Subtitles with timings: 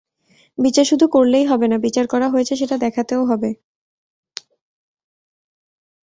[0.57, 3.49] বিচার শুধু করলেই হবে না, বিচার করা হয়েছে সেটা দেখাতেও হবে।